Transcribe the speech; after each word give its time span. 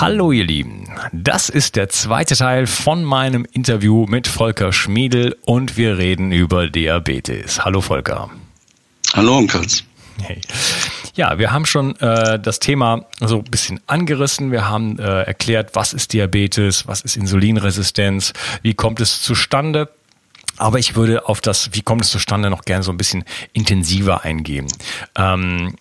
Hallo 0.00 0.32
ihr 0.32 0.44
Lieben, 0.44 0.88
das 1.12 1.50
ist 1.50 1.76
der 1.76 1.90
zweite 1.90 2.34
Teil 2.34 2.66
von 2.66 3.04
meinem 3.04 3.46
Interview 3.52 4.06
mit 4.06 4.28
Volker 4.28 4.72
Schmiedel 4.72 5.36
und 5.42 5.76
wir 5.76 5.98
reden 5.98 6.32
über 6.32 6.70
Diabetes. 6.70 7.66
Hallo 7.66 7.82
Volker. 7.82 8.30
Hallo 9.12 9.36
Onkels. 9.36 9.84
Hey. 10.22 10.40
Ja, 11.16 11.38
wir 11.38 11.52
haben 11.52 11.66
schon 11.66 11.96
äh, 12.00 12.40
das 12.40 12.60
Thema 12.60 13.04
so 13.20 13.40
ein 13.40 13.44
bisschen 13.44 13.78
angerissen. 13.88 14.50
Wir 14.52 14.66
haben 14.66 14.98
äh, 14.98 15.24
erklärt, 15.24 15.74
was 15.74 15.92
ist 15.92 16.14
Diabetes, 16.14 16.88
was 16.88 17.02
ist 17.02 17.18
Insulinresistenz, 17.18 18.32
wie 18.62 18.72
kommt 18.72 19.00
es 19.00 19.20
zustande. 19.20 19.90
Aber 20.56 20.78
ich 20.78 20.96
würde 20.96 21.28
auf 21.28 21.42
das, 21.42 21.74
wie 21.74 21.82
kommt 21.82 22.04
es 22.04 22.10
zustande, 22.10 22.48
noch 22.48 22.62
gerne 22.62 22.82
so 22.82 22.90
ein 22.90 22.96
bisschen 22.96 23.24
intensiver 23.52 24.24
eingehen. 24.24 24.66
Ähm, 25.14 25.74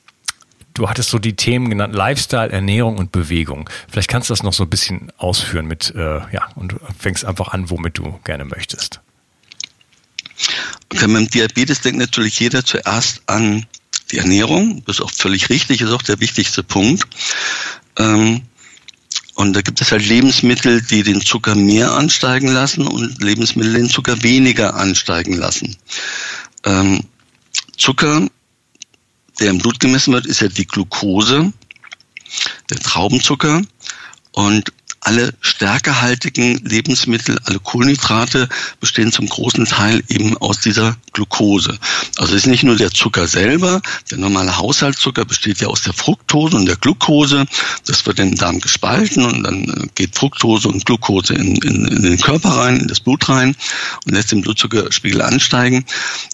du 0.80 0.90
hattest 0.90 1.10
so 1.10 1.20
die 1.20 1.36
Themen 1.36 1.70
genannt, 1.70 1.94
Lifestyle, 1.94 2.52
Ernährung 2.52 2.98
und 2.98 3.12
Bewegung. 3.12 3.70
Vielleicht 3.90 4.10
kannst 4.10 4.30
du 4.30 4.34
das 4.34 4.44
noch 4.44 4.54
so 4.54 4.64
ein 4.64 4.70
bisschen 4.70 5.12
ausführen 5.18 5.66
mit, 5.66 5.94
äh, 5.96 6.20
ja, 6.32 6.50
und 6.56 6.76
fängst 6.98 7.26
einfach 7.26 7.50
an, 7.50 7.70
womit 7.70 7.98
du 7.98 8.20
gerne 8.24 8.46
möchtest. 8.46 9.02
Wenn 10.90 11.12
man 11.12 11.28
Diabetes 11.28 11.82
denkt 11.82 12.00
natürlich 12.00 12.40
jeder 12.40 12.64
zuerst 12.64 13.22
an 13.28 13.66
die 14.12 14.18
Ernährung. 14.18 14.84
Das 14.86 14.98
ist 14.98 15.02
auch 15.02 15.12
völlig 15.12 15.50
richtig, 15.50 15.82
ist 15.82 15.92
auch 15.92 16.02
der 16.02 16.20
wichtigste 16.20 16.64
Punkt. 16.64 17.06
Ähm, 17.98 18.42
und 19.36 19.54
da 19.54 19.62
gibt 19.62 19.82
es 19.82 19.92
halt 19.92 20.06
Lebensmittel, 20.06 20.82
die 20.82 21.04
den 21.04 21.22
Zucker 21.22 21.56
mehr 21.56 21.92
ansteigen 21.92 22.50
lassen 22.50 22.88
und 22.88 23.22
Lebensmittel 23.22 23.74
den 23.74 23.90
Zucker 23.90 24.22
weniger 24.24 24.76
ansteigen 24.76 25.34
lassen. 25.34 25.78
Ähm, 26.66 27.04
Zucker, 27.78 28.28
der 29.40 29.50
im 29.50 29.58
Blut 29.58 29.80
gemessen 29.80 30.14
wird, 30.14 30.26
ist 30.26 30.42
ja 30.42 30.48
die 30.48 30.68
Glucose, 30.68 31.52
der 32.70 32.80
Traubenzucker. 32.80 33.62
Und 34.32 34.72
alle 35.02 35.34
stärkehaltigen 35.42 36.58
Lebensmittel, 36.66 37.40
alle 37.46 37.60
Kohlenhydrate 37.60 38.50
bestehen 38.80 39.12
zum 39.12 39.28
großen 39.28 39.66
Teil 39.66 40.04
eben 40.10 40.38
aus 40.38 40.60
dieser 40.60 40.98
Glucose. 41.14 41.78
Also 42.18 42.36
es 42.36 42.44
ist 42.44 42.48
nicht 42.48 42.64
nur 42.64 42.76
der 42.76 42.92
Zucker 42.92 43.28
selber, 43.28 43.82
der 44.12 44.18
normale 44.18 44.58
Haushaltszucker 44.58 45.26
besteht 45.26 45.62
ja 45.62 45.68
aus 45.68 45.84
der 45.84 45.94
Fructose 45.94 46.56
und 46.56 46.66
der 46.66 46.76
Glucose. 46.76 47.46
Das 47.86 48.06
wird 48.06 48.20
den 48.20 48.36
Darm 48.36 48.60
gespalten 48.60 49.24
und 49.24 49.44
dann 49.44 49.64
äh, 49.64 49.88
geht 49.96 50.16
Fructose 50.16 50.68
und 50.68 50.86
Glucose 50.86 51.34
in, 51.34 51.56
in, 51.58 51.86
in 51.86 52.04
den 52.04 52.20
Körper 52.20 52.50
rein, 52.50 52.78
in 52.78 52.88
das 52.88 53.00
Blut 53.00 53.28
rein 53.30 53.56
und 54.06 54.14
lässt 54.14 54.32
den 54.32 54.42
Blutzuckerspiegel 54.42 55.22
ansteigen. 55.22 55.86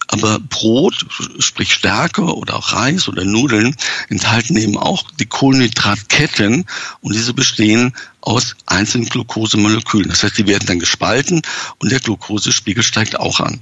Aber 0.08 0.38
Brot, 0.38 1.06
sprich 1.38 1.72
Stärke 1.72 2.22
oder 2.22 2.56
auch 2.56 2.72
Reis 2.72 3.08
oder 3.08 3.24
Nudeln, 3.24 3.76
enthalten 4.08 4.56
eben 4.56 4.76
auch 4.76 5.10
die 5.12 5.26
Kohlenhydratketten 5.26 6.64
und 7.00 7.14
diese 7.14 7.34
bestehen 7.34 7.92
aus 8.26 8.56
einzelnen 8.66 9.08
Glukosemolekülen. 9.08 10.08
Das 10.08 10.24
heißt, 10.24 10.36
die 10.36 10.48
werden 10.48 10.66
dann 10.66 10.80
gespalten 10.80 11.42
und 11.78 11.92
der 11.92 12.00
Glukosespiegel 12.00 12.82
steigt 12.82 13.20
auch 13.20 13.38
an. 13.38 13.60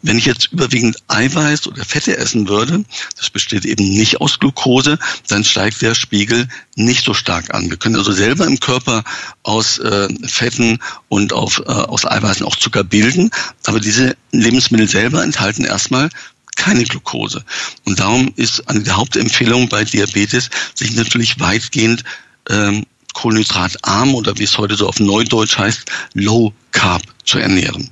Wenn 0.00 0.16
ich 0.16 0.24
jetzt 0.24 0.48
überwiegend 0.52 0.96
Eiweiß 1.08 1.66
oder 1.66 1.84
Fette 1.84 2.16
essen 2.16 2.48
würde, 2.48 2.82
das 3.18 3.28
besteht 3.28 3.66
eben 3.66 3.84
nicht 3.84 4.22
aus 4.22 4.38
Glucose, 4.38 4.98
dann 5.28 5.44
steigt 5.44 5.82
der 5.82 5.94
Spiegel 5.94 6.48
nicht 6.76 7.04
so 7.04 7.12
stark 7.12 7.52
an. 7.52 7.68
Wir 7.68 7.76
können 7.76 7.96
also 7.96 8.10
selber 8.10 8.46
im 8.46 8.58
Körper 8.58 9.04
aus 9.42 9.78
äh, 9.78 10.08
Fetten 10.26 10.78
und 11.10 11.34
auf, 11.34 11.58
äh, 11.58 11.70
aus 11.70 12.06
Eiweißen 12.06 12.46
auch 12.46 12.56
Zucker 12.56 12.82
bilden, 12.82 13.30
aber 13.66 13.80
diese 13.80 14.16
Lebensmittel 14.32 14.88
selber 14.88 15.22
enthalten 15.22 15.66
erstmal 15.66 16.08
keine 16.56 16.84
Glucose. 16.84 17.44
Und 17.84 18.00
darum 18.00 18.32
ist 18.36 18.66
eine 18.66 18.82
der 18.82 18.96
Hauptempfehlungen 18.96 19.68
bei 19.68 19.84
Diabetes, 19.84 20.48
sich 20.74 20.94
natürlich 20.94 21.38
weitgehend 21.38 22.04
ähm, 22.48 22.86
kohlenhydratarm 23.14 24.14
oder 24.14 24.36
wie 24.38 24.44
es 24.44 24.58
heute 24.58 24.76
so 24.76 24.88
auf 24.88 25.00
Neudeutsch 25.00 25.58
heißt, 25.58 25.84
Low 26.14 26.52
Carb 26.72 27.02
zu 27.24 27.38
ernähren. 27.38 27.90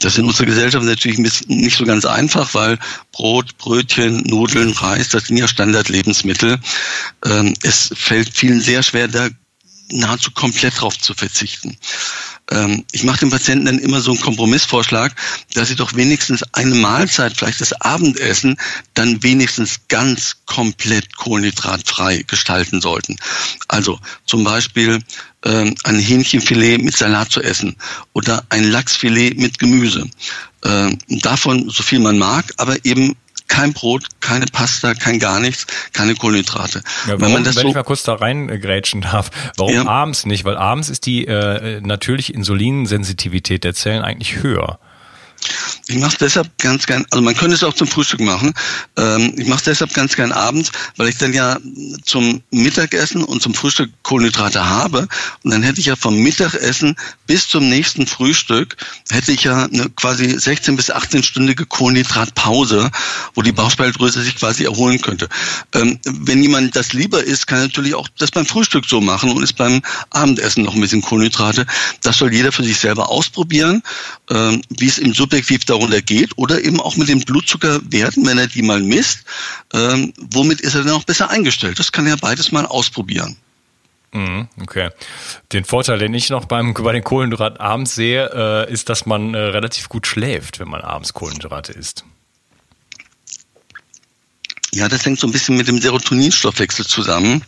Das 0.00 0.14
ist 0.14 0.18
in 0.18 0.26
unserer 0.26 0.46
Gesellschaft 0.46 0.84
natürlich 0.84 1.18
nicht 1.18 1.76
so 1.76 1.84
ganz 1.84 2.04
einfach, 2.04 2.54
weil 2.54 2.78
Brot, 3.12 3.56
Brötchen, 3.58 4.22
Nudeln, 4.24 4.72
Reis, 4.72 5.10
das 5.10 5.24
sind 5.24 5.36
ja 5.36 5.46
Standardlebensmittel. 5.46 6.58
Ähm, 7.24 7.54
es 7.62 7.90
fällt 7.94 8.30
vielen 8.34 8.60
sehr 8.60 8.82
schwer, 8.82 9.08
da 9.08 9.28
nahezu 9.90 10.30
komplett 10.32 10.80
drauf 10.80 10.98
zu 10.98 11.14
verzichten. 11.14 11.76
Ähm, 12.50 12.84
ich 12.92 13.04
mache 13.04 13.20
den 13.20 13.30
Patienten 13.30 13.66
dann 13.66 13.78
immer 13.78 14.00
so 14.00 14.10
einen 14.10 14.20
Kompromissvorschlag, 14.20 15.14
dass 15.54 15.68
sie 15.68 15.76
doch 15.76 15.94
wenigstens 15.94 16.42
eine 16.52 16.74
Mahlzeit, 16.74 17.36
vielleicht 17.36 17.60
das 17.60 17.72
Abendessen, 17.80 18.56
dann 18.94 19.22
wenigstens 19.22 19.80
ganz 19.88 20.36
komplett 20.46 21.16
kohlenhydratfrei 21.16 22.24
gestalten 22.26 22.80
sollten. 22.80 23.16
Also 23.68 23.98
zum 24.26 24.44
Beispiel 24.44 25.00
ähm, 25.44 25.74
ein 25.84 25.98
Hähnchenfilet 25.98 26.78
mit 26.78 26.96
Salat 26.96 27.30
zu 27.30 27.42
essen 27.42 27.76
oder 28.12 28.44
ein 28.50 28.64
Lachsfilet 28.64 29.38
mit 29.38 29.58
Gemüse. 29.58 30.08
Ähm, 30.64 30.98
davon 31.08 31.68
so 31.70 31.82
viel 31.82 31.98
man 31.98 32.18
mag, 32.18 32.52
aber 32.56 32.84
eben 32.84 33.16
kein 33.54 33.72
Brot, 33.72 34.06
keine 34.20 34.46
Pasta, 34.46 34.94
kein 34.94 35.20
gar 35.20 35.38
nichts, 35.38 35.66
keine 35.92 36.14
Kohlenhydrate. 36.16 36.78
Ja, 36.78 36.84
warum, 37.06 37.20
wenn, 37.20 37.32
man 37.32 37.44
das 37.44 37.56
wenn 37.56 37.62
so, 37.62 37.68
ich 37.68 37.74
mal 37.74 37.84
kurz 37.84 38.02
da 38.02 38.14
reingrätschen 38.14 39.02
darf, 39.02 39.30
warum 39.56 39.74
ja. 39.74 39.86
abends 39.86 40.26
nicht? 40.26 40.44
Weil 40.44 40.56
abends 40.56 40.88
ist 40.88 41.06
die 41.06 41.26
äh, 41.26 41.80
natürliche 41.80 42.32
Insulinsensitivität 42.32 43.62
der 43.62 43.74
Zellen 43.74 44.02
eigentlich 44.02 44.42
höher. 44.42 44.80
Ich 45.86 45.98
mache 45.98 46.12
es 46.12 46.18
deshalb 46.18 46.56
ganz 46.58 46.86
gern, 46.86 47.04
also 47.10 47.22
man 47.22 47.36
könnte 47.36 47.54
es 47.54 47.62
auch 47.62 47.74
zum 47.74 47.86
Frühstück 47.86 48.20
machen. 48.20 48.54
Ähm, 48.96 49.34
ich 49.36 49.46
mache 49.46 49.58
es 49.58 49.64
deshalb 49.64 49.92
ganz 49.92 50.16
gern 50.16 50.32
abends, 50.32 50.72
weil 50.96 51.08
ich 51.08 51.18
dann 51.18 51.34
ja 51.34 51.58
zum 52.04 52.42
Mittagessen 52.50 53.22
und 53.22 53.42
zum 53.42 53.52
Frühstück 53.52 53.90
Kohlenhydrate 54.02 54.64
habe. 54.64 55.06
Und 55.42 55.50
dann 55.50 55.62
hätte 55.62 55.80
ich 55.80 55.86
ja 55.86 55.96
vom 55.96 56.16
Mittagessen 56.16 56.96
bis 57.26 57.48
zum 57.48 57.68
nächsten 57.68 58.06
Frühstück, 58.06 58.76
hätte 59.10 59.32
ich 59.32 59.44
ja 59.44 59.64
eine 59.64 59.90
quasi 59.90 60.38
16 60.38 60.76
bis 60.76 60.90
18-stündige 60.90 61.66
Kohlenhydratpause, 61.66 62.90
wo 63.34 63.42
die 63.42 63.52
Bauchspeicheldrüse 63.52 64.22
sich 64.22 64.36
quasi 64.36 64.64
erholen 64.64 65.02
könnte. 65.02 65.28
Ähm, 65.74 65.98
wenn 66.04 66.42
jemand 66.42 66.76
das 66.76 66.94
lieber 66.94 67.22
isst, 67.22 67.46
kann 67.46 67.58
er 67.58 67.64
natürlich 67.64 67.94
auch 67.94 68.08
das 68.16 68.30
beim 68.30 68.46
Frühstück 68.46 68.86
so 68.86 69.02
machen 69.02 69.30
und 69.30 69.42
ist 69.42 69.56
beim 69.56 69.82
Abendessen 70.10 70.64
noch 70.64 70.74
ein 70.74 70.80
bisschen 70.80 71.02
Kohlenhydrate. 71.02 71.66
Das 72.00 72.16
soll 72.16 72.32
jeder 72.32 72.52
für 72.52 72.64
sich 72.64 72.78
selber 72.78 73.10
ausprobieren, 73.10 73.82
ähm, 74.30 74.62
wie 74.70 74.86
es 74.86 74.98
ihm 74.98 75.12
subjektiv 75.12 75.66
darunter 75.74 76.00
geht 76.02 76.36
oder 76.36 76.62
eben 76.62 76.80
auch 76.80 76.96
mit 76.96 77.08
den 77.08 77.20
Blutzuckerwerten, 77.20 78.26
wenn 78.26 78.38
er 78.38 78.46
die 78.46 78.62
mal 78.62 78.80
misst, 78.80 79.24
ähm, 79.72 80.12
womit 80.16 80.60
ist 80.60 80.74
er 80.74 80.84
dann 80.84 80.94
auch 80.94 81.04
besser 81.04 81.30
eingestellt. 81.30 81.78
Das 81.78 81.92
kann 81.92 82.06
er 82.06 82.16
beides 82.16 82.52
mal 82.52 82.66
ausprobieren. 82.66 83.36
Mhm, 84.12 84.48
okay. 84.62 84.90
Den 85.52 85.64
Vorteil, 85.64 85.98
den 85.98 86.14
ich 86.14 86.30
noch 86.30 86.44
beim, 86.44 86.72
bei 86.72 86.92
den 86.92 87.02
Kohlenhydraten 87.02 87.58
abends 87.58 87.96
sehe, 87.96 88.30
äh, 88.32 88.72
ist, 88.72 88.88
dass 88.88 89.06
man 89.06 89.34
äh, 89.34 89.38
relativ 89.38 89.88
gut 89.88 90.06
schläft, 90.06 90.60
wenn 90.60 90.68
man 90.68 90.82
abends 90.82 91.12
Kohlenhydrate 91.12 91.72
isst. 91.72 92.04
Ja, 94.72 94.88
das 94.88 95.04
hängt 95.04 95.18
so 95.18 95.26
ein 95.26 95.32
bisschen 95.32 95.56
mit 95.56 95.66
dem 95.66 95.80
Serotoninstoffwechsel 95.80 96.86
zusammen. 96.86 97.44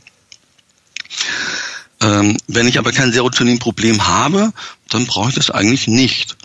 Ähm, 2.00 2.36
wenn 2.48 2.68
ich 2.68 2.78
aber 2.78 2.92
kein 2.92 3.12
Serotoninproblem 3.12 4.06
habe, 4.06 4.52
dann 4.88 5.06
brauche 5.06 5.30
ich 5.30 5.34
das 5.36 5.50
eigentlich 5.50 5.86
nicht. 5.86 6.36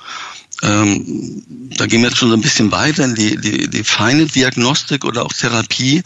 Ähm, 0.64 1.44
da 1.78 1.88
gehen 1.88 2.02
wir 2.02 2.10
jetzt 2.10 2.20
schon 2.20 2.30
so 2.30 2.36
ein 2.36 2.42
bisschen 2.42 2.72
weiter 2.72 3.06
in 3.06 3.16
die, 3.16 3.38
die, 3.38 3.68
die 3.68 3.84
feine 3.84 4.26
Diagnostik 4.26 5.06
oder 5.06 5.26
auch 5.26 5.34
Therapie. 5.34 6.04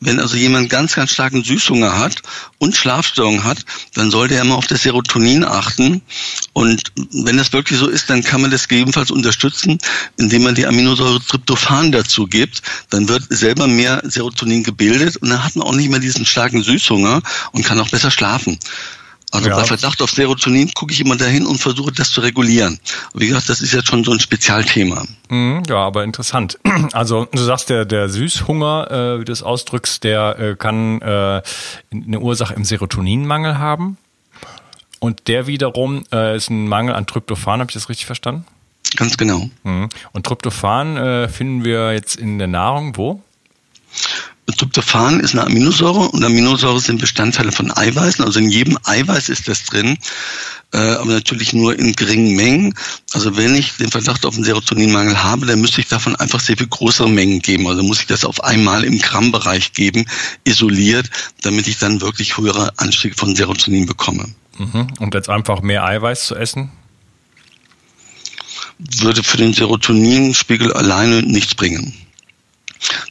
Wenn 0.00 0.18
also 0.18 0.36
jemand 0.36 0.70
ganz, 0.70 0.94
ganz 0.94 1.10
starken 1.10 1.44
Süßhunger 1.44 1.98
hat 1.98 2.22
und 2.58 2.74
Schlafstörungen 2.74 3.44
hat, 3.44 3.58
dann 3.94 4.10
sollte 4.10 4.36
er 4.36 4.42
immer 4.42 4.56
auf 4.56 4.66
das 4.66 4.82
Serotonin 4.82 5.44
achten. 5.44 6.00
Und 6.54 6.84
wenn 7.12 7.36
das 7.36 7.52
wirklich 7.52 7.78
so 7.78 7.88
ist, 7.88 8.08
dann 8.08 8.22
kann 8.22 8.40
man 8.40 8.50
das 8.50 8.68
gegebenenfalls 8.68 9.10
unterstützen, 9.10 9.78
indem 10.16 10.44
man 10.44 10.54
die 10.54 10.66
Aminosäure 10.66 11.20
Tryptophan 11.20 11.92
dazu 11.92 12.26
gibt. 12.26 12.62
Dann 12.88 13.08
wird 13.08 13.24
selber 13.28 13.66
mehr 13.66 14.00
Serotonin 14.04 14.62
gebildet 14.62 15.18
und 15.18 15.28
dann 15.28 15.44
hat 15.44 15.56
man 15.56 15.66
auch 15.66 15.74
nicht 15.74 15.90
mehr 15.90 16.00
diesen 16.00 16.24
starken 16.24 16.62
Süßhunger 16.62 17.20
und 17.52 17.64
kann 17.64 17.80
auch 17.80 17.90
besser 17.90 18.10
schlafen. 18.10 18.58
Also 19.32 19.48
ja. 19.48 19.56
bei 19.56 19.64
Verdacht 19.64 20.02
auf 20.02 20.10
Serotonin 20.10 20.72
gucke 20.74 20.92
ich 20.92 21.00
immer 21.00 21.16
dahin 21.16 21.46
und 21.46 21.58
versuche 21.58 21.92
das 21.92 22.10
zu 22.10 22.20
regulieren. 22.20 22.80
Wie 23.14 23.28
gesagt, 23.28 23.48
das 23.48 23.60
ist 23.60 23.72
jetzt 23.72 23.88
schon 23.88 24.02
so 24.02 24.12
ein 24.12 24.18
Spezialthema. 24.18 25.04
Mhm, 25.28 25.62
ja, 25.68 25.76
aber 25.76 26.04
interessant. 26.04 26.58
Also 26.92 27.26
du 27.26 27.42
sagst, 27.42 27.70
der, 27.70 27.84
der 27.84 28.08
Süßhunger, 28.08 28.90
äh, 28.90 29.20
wie 29.20 29.24
du 29.24 29.32
es 29.32 29.42
ausdrückst, 29.42 30.02
der 30.02 30.38
äh, 30.38 30.56
kann 30.56 31.00
äh, 31.02 31.42
eine 31.92 32.20
Ursache 32.20 32.54
im 32.54 32.64
Serotoninmangel 32.64 33.58
haben. 33.58 33.96
Und 34.98 35.28
der 35.28 35.46
wiederum 35.46 36.04
äh, 36.12 36.36
ist 36.36 36.50
ein 36.50 36.68
Mangel 36.68 36.94
an 36.94 37.06
Tryptophan, 37.06 37.60
habe 37.60 37.70
ich 37.70 37.74
das 37.74 37.88
richtig 37.88 38.06
verstanden? 38.06 38.44
Ganz 38.96 39.16
genau. 39.16 39.48
Mhm. 39.62 39.88
Und 40.12 40.26
Tryptophan 40.26 40.96
äh, 40.96 41.28
finden 41.28 41.64
wir 41.64 41.92
jetzt 41.92 42.16
in 42.16 42.38
der 42.38 42.48
Nahrung 42.48 42.96
wo? 42.96 43.22
Tryptophan 44.70 45.18
ist 45.18 45.32
eine 45.32 45.44
Aminosäure 45.44 46.10
und 46.10 46.24
Aminosäure 46.24 46.78
sind 46.78 47.00
Bestandteile 47.00 47.50
von 47.50 47.76
Eiweißen. 47.76 48.24
Also 48.24 48.38
in 48.38 48.50
jedem 48.50 48.78
Eiweiß 48.84 49.28
ist 49.28 49.48
das 49.48 49.64
drin, 49.64 49.98
äh, 50.72 50.78
aber 50.78 51.10
natürlich 51.10 51.52
nur 51.52 51.76
in 51.76 51.92
geringen 51.94 52.36
Mengen. 52.36 52.74
Also 53.12 53.36
wenn 53.36 53.56
ich 53.56 53.76
den 53.78 53.90
Verdacht 53.90 54.24
auf 54.24 54.36
einen 54.36 54.44
Serotoninmangel 54.44 55.24
habe, 55.24 55.46
dann 55.46 55.60
müsste 55.60 55.80
ich 55.80 55.88
davon 55.88 56.14
einfach 56.14 56.38
sehr 56.38 56.56
viel 56.56 56.68
größere 56.68 57.10
Mengen 57.10 57.40
geben. 57.40 57.66
Also 57.66 57.82
muss 57.82 58.00
ich 58.00 58.06
das 58.06 58.24
auf 58.24 58.44
einmal 58.44 58.84
im 58.84 59.00
Grammbereich 59.00 59.72
geben, 59.72 60.06
isoliert, 60.44 61.10
damit 61.42 61.66
ich 61.66 61.78
dann 61.78 62.00
wirklich 62.00 62.36
höhere 62.36 62.72
Anstiege 62.76 63.16
von 63.16 63.34
Serotonin 63.34 63.86
bekomme. 63.86 64.26
Mhm. 64.56 64.86
Und 65.00 65.14
jetzt 65.14 65.28
einfach 65.28 65.62
mehr 65.62 65.84
Eiweiß 65.84 66.26
zu 66.26 66.36
essen? 66.36 66.70
Würde 68.78 69.24
für 69.24 69.36
den 69.36 69.52
Serotoninspiegel 69.52 70.72
alleine 70.72 71.22
nichts 71.22 71.56
bringen 71.56 71.92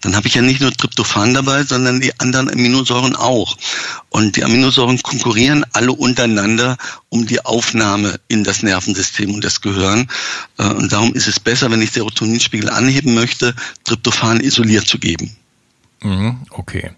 dann 0.02 0.16
habe 0.16 0.28
ich 0.28 0.36
ja 0.36 0.42
nicht 0.42 0.62
nur 0.62 0.72
Tryptophan 0.72 1.34
dabei, 1.34 1.64
sondern 1.64 2.00
die 2.00 2.18
anderen 2.20 2.50
Aminosäuren 2.50 3.16
auch. 3.16 3.58
Und 4.10 4.36
die 4.36 4.44
Aminosäuren 4.44 5.02
konkurrieren 5.02 5.66
alle 5.74 5.92
untereinander 5.92 6.78
um 7.10 7.26
die 7.26 7.44
Aufnahme 7.46 8.20
in 8.28 8.44
das 8.44 8.64
Nervensystem 8.64 9.34
und 9.34 9.44
das 9.44 9.62
Gehirn. 9.62 10.10
Äh, 10.58 10.64
und 10.64 10.92
darum 10.92 11.14
ist 11.14 11.28
es 11.28 11.40
besser, 11.40 11.72
wenn 11.72 11.82
ich 11.82 11.92
Serotoninspiegel 11.92 12.70
anheben 12.70 13.14
möchte, 13.14 13.56
Tryptophan 13.84 14.40
isoliert 14.40 14.88
zu 14.88 15.00
geben. 15.00 15.36
Mhm, 16.02 16.46
okay. 16.52 16.92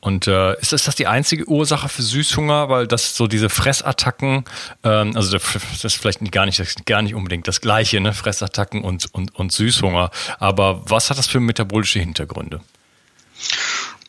Und 0.00 0.26
äh, 0.26 0.58
ist, 0.60 0.72
ist 0.72 0.86
das 0.86 0.94
die 0.94 1.06
einzige 1.06 1.48
Ursache 1.48 1.88
für 1.88 2.02
Süßhunger? 2.02 2.68
Weil 2.68 2.86
das 2.86 3.16
so 3.16 3.26
diese 3.26 3.48
Fressattacken, 3.48 4.44
ähm, 4.84 5.16
also 5.16 5.38
das 5.38 5.84
ist 5.84 5.96
vielleicht 5.96 6.30
gar 6.32 6.46
nicht, 6.46 6.86
gar 6.86 7.02
nicht 7.02 7.14
unbedingt 7.14 7.48
das 7.48 7.60
Gleiche, 7.60 8.00
ne? 8.00 8.12
Fressattacken 8.12 8.82
und, 8.82 9.12
und, 9.12 9.34
und 9.34 9.52
Süßhunger. 9.52 10.10
Aber 10.38 10.82
was 10.90 11.10
hat 11.10 11.18
das 11.18 11.26
für 11.26 11.40
metabolische 11.40 11.98
Hintergründe? 11.98 12.60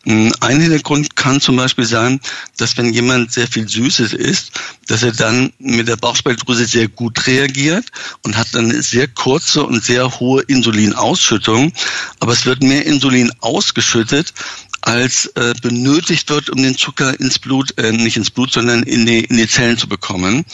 Ein 0.05 0.61
Hintergrund 0.61 1.17
kann 1.17 1.41
zum 1.41 1.57
Beispiel 1.57 1.83
sein, 1.83 2.21
dass 2.57 2.77
wenn 2.77 2.93
jemand 2.93 3.33
sehr 3.33 3.47
viel 3.47 3.67
Süßes 3.67 4.13
isst, 4.13 4.51
dass 4.87 5.03
er 5.03 5.11
dann 5.11 5.51
mit 5.59 5.89
der 5.89 5.97
Bauchspeicheldrüse 5.97 6.65
sehr 6.65 6.87
gut 6.87 7.27
reagiert 7.27 7.85
und 8.23 8.37
hat 8.37 8.47
dann 8.53 8.71
eine 8.71 8.81
sehr 8.81 9.09
kurze 9.09 9.63
und 9.63 9.83
sehr 9.83 10.19
hohe 10.19 10.41
Insulinausschüttung. 10.43 11.73
Aber 12.21 12.31
es 12.31 12.45
wird 12.45 12.63
mehr 12.63 12.85
Insulin 12.85 13.29
ausgeschüttet, 13.41 14.33
als 14.81 15.25
äh, 15.35 15.53
benötigt 15.61 16.29
wird, 16.29 16.49
um 16.49 16.61
den 16.61 16.77
Zucker 16.77 17.19
ins 17.19 17.39
Blut, 17.39 17.77
äh, 17.77 17.91
nicht 17.91 18.17
ins 18.17 18.31
Blut, 18.31 18.51
sondern 18.51 18.83
in 18.83 19.05
die, 19.05 19.19
in 19.25 19.37
die 19.37 19.47
Zellen 19.47 19.77
zu 19.77 19.87
bekommen. 19.87 20.45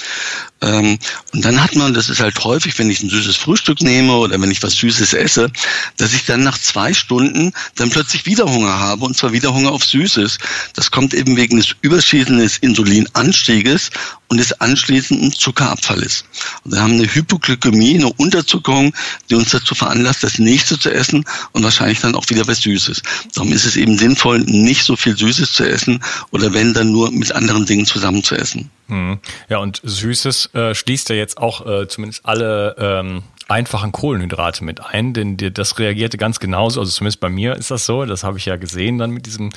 Ähm, 0.62 0.98
und 1.34 1.46
dann 1.46 1.62
hat 1.62 1.76
man, 1.76 1.94
das 1.94 2.10
ist 2.10 2.22
halt 2.22 2.44
häufig, 2.44 2.78
wenn 2.80 2.90
ich 2.90 3.04
ein 3.04 3.10
süßes 3.10 3.36
Frühstück 3.36 3.82
nehme 3.82 4.14
oder 4.16 4.42
wenn 4.42 4.52
ich 4.52 4.64
was 4.64 4.76
Süßes 4.76 5.14
esse, 5.14 5.52
dass 5.98 6.14
ich 6.14 6.26
dann 6.26 6.44
nach 6.44 6.58
zwei 6.58 6.94
Stunden 6.94 7.54
dann 7.76 7.90
plötzlich 7.90 8.26
wieder 8.26 8.46
Hunger 8.46 8.80
habe 8.80 9.06
und 9.06 9.16
zwar 9.16 9.32
wieder 9.32 9.54
Hunger 9.54 9.72
auf 9.72 9.86
Süßes. 9.86 10.40
Das 10.74 10.92
kommt 10.92 11.14
eben 11.14 11.38
wegen 11.38 11.58
des 11.58 11.76
überschießenden 11.82 12.50
Insulinanstieges 12.62 13.92
und 14.28 14.38
des 14.38 14.60
anschließenden 14.60 15.34
Zuckerabfalles. 15.34 16.26
Und 16.64 16.74
wir 16.74 16.82
haben 16.82 16.94
eine 16.94 17.14
Hypoglykämie, 17.14 17.96
eine 17.96 18.12
Unterzuckerung, 18.14 18.94
die 19.30 19.36
uns 19.36 19.52
dazu 19.52 19.76
veranlasst, 19.76 20.24
das 20.24 20.40
nächste 20.40 20.80
zu 20.80 20.92
essen 20.92 21.26
und 21.52 21.64
wahrscheinlich 21.64 22.00
dann 22.00 22.16
auch 22.16 22.30
wieder 22.30 22.48
was 22.48 22.62
Süßes. 22.62 23.04
Darum 23.34 23.52
ist 23.52 23.66
es 23.66 23.76
eben 23.76 23.98
sinnvoll, 23.98 24.15
nicht 24.38 24.84
so 24.84 24.96
viel 24.96 25.18
Süßes 25.18 25.54
zu 25.54 25.68
essen 25.68 26.04
oder 26.32 26.54
wenn 26.54 26.74
dann 26.74 26.92
nur 26.92 27.12
mit 27.12 27.32
anderen 27.34 27.66
Dingen 27.66 27.86
zusammen 27.86 28.24
zu 28.24 28.36
essen. 28.36 28.70
Hm. 28.88 29.20
Ja, 29.50 29.58
und 29.58 29.82
Süßes 29.84 30.54
äh, 30.54 30.76
schließt 30.76 31.10
ja 31.10 31.16
jetzt 31.16 31.38
auch 31.38 31.66
äh, 31.66 31.88
zumindest 31.88 32.26
alle 32.26 32.76
ähm, 32.78 33.24
einfachen 33.48 33.92
Kohlenhydrate 33.92 34.64
mit 34.64 34.84
ein, 34.84 35.14
denn 35.14 35.38
das 35.38 35.78
reagierte 35.78 36.18
ganz 36.18 36.40
genauso, 36.40 36.80
also 36.80 36.92
zumindest 36.92 37.20
bei 37.20 37.30
mir 37.30 37.56
ist 37.56 37.72
das 37.72 37.86
so, 37.86 38.06
das 38.06 38.24
habe 38.24 38.38
ich 38.38 38.46
ja 38.46 38.56
gesehen 38.56 38.98
dann 38.98 39.12
mit 39.12 39.26
diesem, 39.26 39.52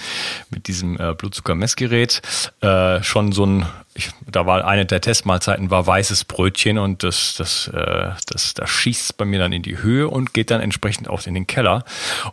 mit 0.51 0.69
diesem 0.69 0.99
äh, 1.01 1.15
Blutzuckermessgerät, 1.15 2.21
äh, 2.61 3.03
schon 3.03 3.33
so 3.33 3.47
ein, 3.47 3.67
ich, 3.95 4.11
da 4.27 4.47
war 4.47 4.65
eine 4.65 4.85
der 4.85 5.01
Testmahlzeiten 5.01 5.71
war 5.71 5.87
weißes 5.87 6.25
Brötchen 6.25 6.79
und 6.79 7.03
das, 7.03 7.35
das, 7.37 7.69
äh, 7.69 8.11
das, 8.27 8.55
das 8.55 8.71
schießt 8.71 9.17
bei 9.17 9.25
mir 9.25 9.39
dann 9.39 9.53
in 9.53 9.63
die 9.63 9.79
Höhe 9.79 10.09
und 10.09 10.35
geht 10.35 10.51
dann 10.51 10.61
entsprechend 10.61 11.09
auch 11.09 11.27
in 11.27 11.35
den 11.35 11.47
Keller. 11.47 11.85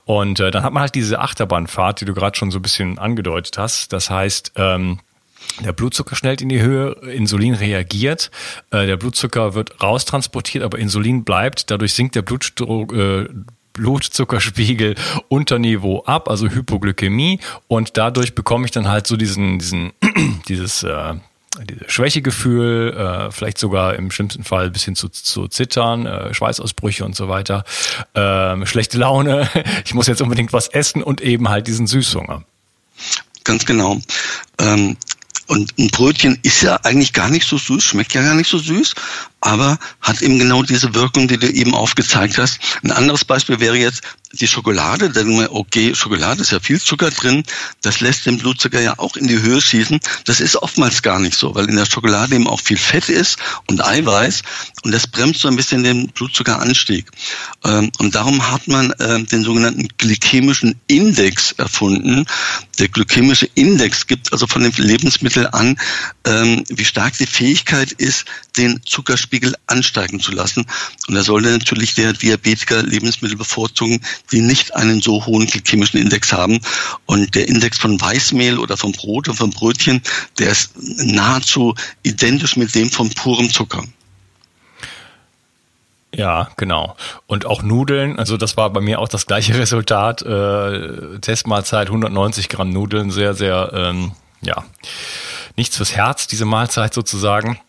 Und 0.03 0.39
äh, 0.39 0.51
dann 0.51 0.63
hat 0.63 0.73
man 0.73 0.81
halt 0.81 0.95
diese 0.95 1.19
Achterbahnfahrt, 1.19 2.01
die 2.01 2.05
du 2.05 2.13
gerade 2.13 2.37
schon 2.37 2.51
so 2.51 2.59
ein 2.59 2.61
bisschen 2.61 2.99
angedeutet 2.99 3.57
hast, 3.57 3.93
das 3.93 4.09
heißt, 4.09 4.53
ähm, 4.57 4.99
der 5.63 5.73
Blutzucker 5.73 6.15
schnellt 6.15 6.41
in 6.41 6.49
die 6.49 6.61
Höhe, 6.61 6.91
Insulin 7.11 7.53
reagiert, 7.53 8.31
äh, 8.71 8.85
der 8.85 8.97
Blutzucker 8.97 9.53
wird 9.53 9.81
raustransportiert, 9.81 10.63
aber 10.63 10.77
Insulin 10.79 11.23
bleibt, 11.23 11.71
dadurch 11.71 11.93
sinkt 11.93 12.15
der 12.15 12.21
Blutstro 12.21 12.87
äh, 12.93 13.27
Blutzuckerspiegel 13.73 14.95
unter 15.27 15.59
Niveau 15.59 16.03
ab, 16.05 16.29
also 16.29 16.47
Hypoglykämie 16.47 17.39
und 17.67 17.97
dadurch 17.97 18.33
bekomme 18.33 18.65
ich 18.65 18.71
dann 18.71 18.87
halt 18.87 19.05
so 19.05 19.17
diesen, 19.17 19.59
diesen, 19.59 19.91
dieses 20.47 20.83
äh, 20.83 21.15
dieses 21.63 21.91
Schwächegefühl, 21.91 22.93
äh, 22.93 23.31
vielleicht 23.31 23.57
sogar 23.57 23.95
im 23.95 24.11
schlimmsten 24.11 24.43
Fall 24.43 24.71
bis 24.71 24.83
hin 24.83 24.95
zu, 24.95 25.09
zu 25.09 25.47
Zittern, 25.47 26.05
äh, 26.05 26.33
Schweißausbrüche 26.33 27.05
und 27.05 27.15
so 27.15 27.29
weiter, 27.29 27.63
äh, 28.13 28.65
schlechte 28.65 28.97
Laune, 28.97 29.49
ich 29.85 29.93
muss 29.93 30.07
jetzt 30.07 30.21
unbedingt 30.21 30.53
was 30.53 30.67
essen 30.67 31.01
und 31.01 31.21
eben 31.21 31.49
halt 31.49 31.67
diesen 31.67 31.87
Süßhunger. 31.87 32.43
Ganz 33.43 33.65
genau. 33.65 33.99
Ähm, 34.59 34.97
Und 35.47 35.77
ein 35.77 35.89
Brötchen 35.89 36.39
ist 36.41 36.61
ja 36.61 36.77
eigentlich 36.83 37.13
gar 37.13 37.29
nicht 37.29 37.47
so 37.47 37.57
süß, 37.57 37.83
schmeckt 37.83 38.13
ja 38.13 38.21
gar 38.21 38.33
nicht 38.33 38.49
so 38.49 38.57
süß, 38.57 38.95
aber 39.41 39.77
hat 40.01 40.23
eben 40.23 40.39
genau 40.39 40.63
diese 40.63 40.95
Wirkung, 40.95 41.27
die 41.27 41.37
du 41.37 41.47
eben 41.47 41.75
aufgezeigt 41.75 42.39
hast. 42.39 42.59
Ein 42.83 42.91
anderes 42.91 43.25
Beispiel 43.25 43.59
wäre 43.59 43.77
jetzt 43.77 44.01
die 44.39 44.47
Schokolade. 44.47 45.09
Da 45.09 45.21
denken 45.21 45.39
wir, 45.39 45.53
okay, 45.53 45.93
Schokolade 45.93 46.41
ist 46.41 46.51
ja 46.51 46.59
viel 46.59 46.81
Zucker 46.81 47.11
drin. 47.11 47.43
Das 47.81 48.01
lässt 48.01 48.25
den 48.25 48.39
Blutzucker 48.39 48.81
ja 48.81 48.97
auch 48.97 49.15
in 49.15 49.27
die 49.27 49.41
Höhe 49.41 49.61
schießen. 49.61 49.99
Das 50.25 50.39
ist 50.39 50.55
oftmals 50.55 51.03
gar 51.03 51.19
nicht 51.19 51.37
so, 51.37 51.53
weil 51.55 51.69
in 51.69 51.75
der 51.75 51.85
Schokolade 51.85 52.35
eben 52.35 52.47
auch 52.47 52.59
viel 52.59 52.77
Fett 52.77 53.09
ist 53.09 53.37
und 53.67 53.85
Eiweiß. 53.85 54.41
Und 54.83 54.91
das 54.91 55.07
bremst 55.07 55.41
so 55.41 55.47
ein 55.47 55.55
bisschen 55.55 55.83
den 55.83 56.07
Blutzuckeranstieg. 56.09 57.05
Ähm, 57.63 57.91
und 57.99 58.15
darum 58.15 58.51
hat 58.51 58.67
man 58.67 58.93
ähm, 58.99 59.27
den 59.27 59.43
sogenannten 59.43 59.87
glykämischen 59.97 60.75
Index 60.87 61.53
erfunden. 61.53 62.25
Der 62.79 62.89
glykämische 62.89 63.47
Index 63.55 64.07
gibt 64.07 64.33
also 64.33 64.47
von 64.47 64.63
dem 64.63 64.71
Lebensmittel 65.35 65.47
an, 65.51 65.77
ähm, 66.25 66.63
wie 66.69 66.85
stark 66.85 67.17
die 67.17 67.25
Fähigkeit 67.25 67.91
ist, 67.91 68.25
den 68.57 68.81
Zuckerspiegel 68.85 69.55
ansteigen 69.67 70.19
zu 70.19 70.31
lassen. 70.31 70.65
Und 71.07 71.15
da 71.15 71.23
sollte 71.23 71.49
natürlich 71.49 71.95
der 71.95 72.13
Diabetiker 72.13 72.83
Lebensmittel 72.83 73.37
bevorzugen, 73.37 74.01
die 74.31 74.41
nicht 74.41 74.75
einen 74.75 75.01
so 75.01 75.25
hohen 75.25 75.45
glykämischen 75.45 75.99
Index 75.99 76.31
haben. 76.31 76.59
Und 77.05 77.35
der 77.35 77.47
Index 77.47 77.77
von 77.77 77.99
Weißmehl 77.99 78.59
oder 78.59 78.77
von 78.77 78.91
Brot 78.91 79.27
und 79.27 79.35
von 79.35 79.49
Brötchen, 79.51 80.01
der 80.39 80.51
ist 80.51 80.71
nahezu 80.77 81.75
identisch 82.03 82.55
mit 82.55 82.73
dem 82.75 82.89
von 82.89 83.09
purem 83.09 83.49
Zucker. 83.49 83.83
Ja, 86.13 86.47
genau. 86.55 86.95
Und 87.27 87.45
auch 87.45 87.61
Nudeln, 87.61 88.17
also 88.17 88.37
das 88.37 88.55
war 88.55 88.69
bei 88.69 88.79
mir 88.79 88.99
auch 88.99 89.09
das 89.09 89.25
gleiche 89.25 89.53
Resultat. 89.59 90.21
Äh, 90.21 91.19
Testmahlzeit 91.19 91.87
190 91.87 92.47
Gramm 92.47 92.69
Nudeln, 92.69 93.11
sehr, 93.11 93.33
sehr, 93.33 93.71
ähm, 93.73 94.13
ja, 94.45 94.63
nichts 95.55 95.77
fürs 95.77 95.95
Herz, 95.95 96.27
diese 96.27 96.45
Mahlzeit 96.45 96.93
sozusagen. 96.93 97.59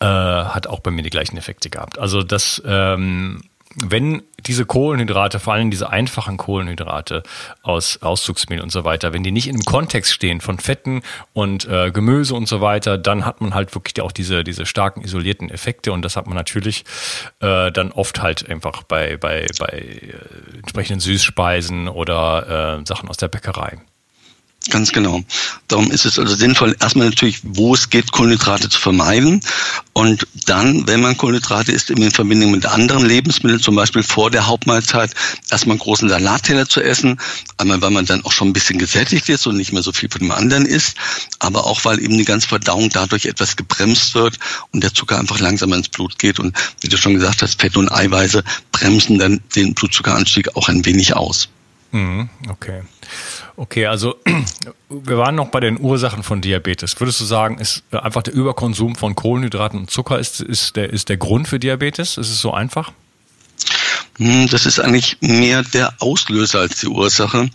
Äh, 0.00 0.06
hat 0.06 0.66
auch 0.66 0.80
bei 0.80 0.90
mir 0.90 1.02
die 1.02 1.10
gleichen 1.10 1.36
Effekte 1.36 1.68
gehabt. 1.68 1.98
Also 1.98 2.22
das 2.22 2.62
ähm, 2.64 3.42
wenn 3.76 4.22
diese 4.46 4.66
Kohlenhydrate, 4.66 5.38
vor 5.38 5.52
allem 5.52 5.70
diese 5.70 5.90
einfachen 5.90 6.36
Kohlenhydrate 6.36 7.22
aus 7.62 8.02
Auszugsmehl 8.02 8.60
und 8.60 8.72
so 8.72 8.84
weiter, 8.84 9.12
wenn 9.12 9.22
die 9.22 9.30
nicht 9.30 9.46
im 9.46 9.60
Kontext 9.60 10.12
stehen 10.12 10.40
von 10.40 10.58
Fetten 10.58 11.02
und 11.34 11.68
äh, 11.68 11.92
Gemüse 11.92 12.34
und 12.34 12.48
so 12.48 12.60
weiter, 12.60 12.98
dann 12.98 13.24
hat 13.24 13.40
man 13.40 13.54
halt 13.54 13.72
wirklich 13.74 14.00
auch 14.00 14.10
diese, 14.10 14.42
diese 14.42 14.66
starken 14.66 15.02
isolierten 15.02 15.50
Effekte 15.50 15.92
und 15.92 16.02
das 16.02 16.16
hat 16.16 16.26
man 16.26 16.34
natürlich 16.34 16.84
äh, 17.40 17.70
dann 17.70 17.92
oft 17.92 18.20
halt 18.20 18.48
einfach 18.48 18.82
bei, 18.82 19.16
bei, 19.16 19.46
bei 19.58 19.68
äh, 19.68 20.56
entsprechenden 20.56 21.00
Süßspeisen 21.00 21.88
oder 21.88 22.80
äh, 22.80 22.86
Sachen 22.86 23.08
aus 23.08 23.18
der 23.18 23.28
Bäckerei. 23.28 23.78
Ganz 24.68 24.92
genau. 24.92 25.22
Darum 25.68 25.90
ist 25.90 26.04
es 26.04 26.18
also 26.18 26.36
sinnvoll, 26.36 26.76
erstmal 26.78 27.08
natürlich, 27.08 27.40
wo 27.42 27.74
es 27.74 27.88
geht, 27.88 28.12
Kohlenhydrate 28.12 28.68
zu 28.68 28.78
vermeiden. 28.78 29.40
Und 29.94 30.26
dann, 30.44 30.86
wenn 30.86 31.00
man 31.00 31.16
Kohlenhydrate 31.16 31.72
isst, 31.72 31.88
in 31.88 32.10
Verbindung 32.10 32.50
mit 32.50 32.66
anderen 32.66 33.06
Lebensmitteln, 33.06 33.60
zum 33.62 33.74
Beispiel 33.74 34.02
vor 34.02 34.30
der 34.30 34.46
Hauptmahlzeit, 34.46 35.14
erstmal 35.50 35.74
einen 35.74 35.80
großen 35.80 36.10
Salatteller 36.10 36.68
zu 36.68 36.82
essen. 36.82 37.18
Einmal, 37.56 37.80
weil 37.80 37.90
man 37.90 38.04
dann 38.04 38.22
auch 38.26 38.32
schon 38.32 38.48
ein 38.48 38.52
bisschen 38.52 38.78
gesättigt 38.78 39.30
ist 39.30 39.46
und 39.46 39.56
nicht 39.56 39.72
mehr 39.72 39.82
so 39.82 39.92
viel 39.92 40.10
von 40.10 40.20
dem 40.20 40.30
anderen 40.30 40.66
isst. 40.66 40.94
Aber 41.38 41.64
auch, 41.64 41.86
weil 41.86 41.98
eben 41.98 42.18
die 42.18 42.26
ganze 42.26 42.48
Verdauung 42.48 42.90
dadurch 42.90 43.24
etwas 43.24 43.56
gebremst 43.56 44.14
wird 44.14 44.38
und 44.72 44.84
der 44.84 44.92
Zucker 44.92 45.18
einfach 45.18 45.40
langsamer 45.40 45.76
ins 45.76 45.88
Blut 45.88 46.18
geht. 46.18 46.38
Und 46.38 46.54
wie 46.82 46.88
du 46.88 46.98
schon 46.98 47.14
gesagt 47.14 47.40
hast, 47.40 47.58
Fette 47.58 47.78
und 47.78 47.90
Eiweiße 47.90 48.44
bremsen 48.72 49.18
dann 49.18 49.40
den 49.56 49.72
Blutzuckeranstieg 49.72 50.54
auch 50.54 50.68
ein 50.68 50.84
wenig 50.84 51.16
aus. 51.16 51.48
Mhm, 51.92 52.28
okay. 52.48 52.82
Okay, 53.56 53.86
also 53.86 54.16
wir 54.88 55.18
waren 55.18 55.34
noch 55.34 55.48
bei 55.48 55.60
den 55.60 55.80
Ursachen 55.80 56.22
von 56.22 56.40
Diabetes. 56.40 56.98
Würdest 57.00 57.20
du 57.20 57.24
sagen, 57.24 57.58
ist 57.58 57.82
einfach 57.90 58.22
der 58.22 58.34
Überkonsum 58.34 58.94
von 58.94 59.14
Kohlenhydraten 59.14 59.80
und 59.80 59.90
Zucker 59.90 60.18
ist, 60.18 60.40
ist, 60.40 60.76
der, 60.76 60.90
ist 60.90 61.08
der 61.08 61.16
Grund 61.16 61.48
für 61.48 61.58
Diabetes? 61.58 62.16
Ist 62.16 62.30
es 62.30 62.40
so 62.40 62.52
einfach? 62.52 62.92
Hm, 64.18 64.48
das 64.48 64.66
ist 64.66 64.78
eigentlich 64.78 65.18
mehr 65.20 65.62
der 65.62 65.94
Auslöser 65.98 66.60
als 66.60 66.80
die 66.80 66.88
Ursache. 66.88 67.50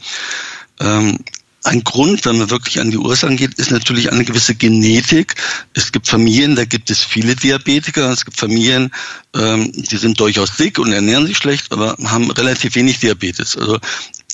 Ähm, 0.80 1.20
ein 1.66 1.84
Grund, 1.84 2.24
wenn 2.26 2.38
man 2.38 2.52
wirklich 2.52 2.80
an 2.80 2.92
die 2.92 2.98
Ursachen 2.98 3.38
geht, 3.38 3.56
ist 3.56 3.72
natürlich 3.72 4.12
eine 4.12 4.24
gewisse 4.24 4.54
Genetik. 4.54 5.34
Es 5.74 5.92
gibt 5.92 6.08
Familien, 6.08 6.56
da 6.56 6.64
gibt 6.64 6.92
es 6.92 7.04
viele 7.04 7.36
Diabetiker. 7.36 8.12
Es 8.12 8.24
gibt 8.24 8.38
Familien, 8.38 8.92
ähm, 9.36 9.72
die 9.74 9.98
sind 9.98 10.20
durchaus 10.20 10.58
dick 10.58 10.78
und 10.78 10.94
ernähren 10.94 11.26
sich 11.26 11.38
schlecht, 11.38 11.72
aber 11.72 11.98
haben 12.04 12.30
relativ 12.30 12.76
wenig 12.76 13.00
Diabetes. 13.00 13.58
Also 13.58 13.80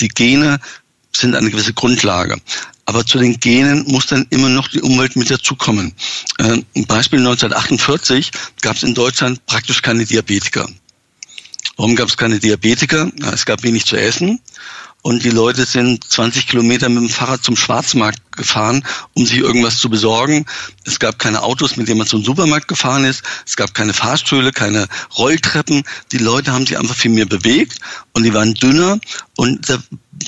die 0.02 0.10
Gene 0.10 0.60
sind 1.16 1.36
eine 1.36 1.50
gewisse 1.50 1.74
Grundlage. 1.74 2.38
Aber 2.86 3.06
zu 3.06 3.20
den 3.20 3.40
Genen 3.40 3.86
muss 3.88 4.08
dann 4.08 4.26
immer 4.32 4.50
noch 4.50 4.68
die 4.68 4.82
Umwelt 4.82 5.16
mit 5.16 5.30
dazukommen. 5.30 5.94
Äh, 6.40 6.62
ein 6.76 6.86
Beispiel 6.88 7.20
1948 7.20 8.32
gab 8.62 8.76
es 8.76 8.84
in 8.84 8.94
Deutschland 8.94 9.46
praktisch 9.46 9.82
keine 9.82 10.06
Diabetiker. 10.06 10.68
Warum 11.78 11.96
gab 11.96 12.10
es 12.10 12.18
keine 12.18 12.40
Diabetiker? 12.40 13.12
Es 13.32 13.46
gab 13.46 13.64
wenig 13.64 13.86
zu 13.86 13.96
essen 13.96 14.40
und 15.02 15.24
die 15.24 15.30
Leute 15.30 15.66
sind 15.66 16.04
20 16.04 16.48
Kilometer 16.48 16.88
mit 16.90 17.04
dem 17.04 17.10
Fahrrad 17.10 17.44
zum 17.44 17.56
Schwarzmarkt 17.56 18.20
gefahren, 18.38 18.84
um 19.14 19.26
sich 19.26 19.38
irgendwas 19.38 19.78
zu 19.80 19.90
besorgen. 19.90 20.46
Es 20.86 21.00
gab 21.00 21.18
keine 21.18 21.42
Autos, 21.42 21.76
mit 21.76 21.88
denen 21.88 21.98
man 21.98 22.08
zum 22.08 22.24
Supermarkt 22.24 22.68
gefahren 22.68 23.06
ist. 23.06 23.24
Es 23.46 23.56
gab 23.56 23.74
keine 23.74 23.94
Fahrstühle, 23.94 24.52
keine 24.52 24.88
Rolltreppen. 25.18 25.84
Die 26.12 26.20
Leute 26.20 26.54
haben 26.54 26.66
sich 26.66 26.78
einfach 26.78 26.96
viel 26.96 27.12
mehr 27.12 27.26
bewegt 27.26 27.80
und 28.14 28.24
die 28.24 28.34
waren 28.34 28.54
dünner 28.54 29.00
und 29.36 29.70
da 29.70 29.78